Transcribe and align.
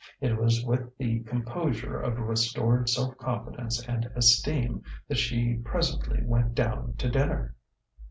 It 0.19 0.35
was 0.35 0.65
with 0.65 0.97
the 0.97 1.19
composure 1.25 1.99
of 1.99 2.17
restored 2.17 2.89
self 2.89 3.15
confidence 3.19 3.87
and 3.87 4.09
esteem 4.15 4.81
that 5.07 5.19
she 5.19 5.57
presently 5.63 6.23
went 6.23 6.55
down 6.55 6.95
to 6.95 7.07
dinner. 7.07 7.53